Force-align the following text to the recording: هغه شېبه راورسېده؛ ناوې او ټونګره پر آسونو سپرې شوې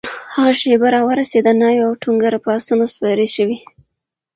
هغه 0.33 0.53
شېبه 0.61 0.87
راورسېده؛ 0.95 1.51
ناوې 1.61 1.81
او 1.87 1.93
ټونګره 2.01 2.39
پر 2.43 2.51
آسونو 2.55 2.85
سپرې 2.93 3.27
شوې 3.35 3.57